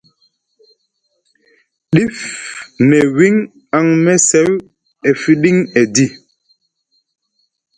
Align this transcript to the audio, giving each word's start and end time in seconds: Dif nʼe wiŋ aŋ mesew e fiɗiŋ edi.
Dif 1.93 2.15
nʼe 2.87 2.99
wiŋ 3.17 3.35
aŋ 3.77 3.85
mesew 4.03 4.49
e 5.07 5.11
fiɗiŋ 5.21 5.57
edi. 5.79 6.05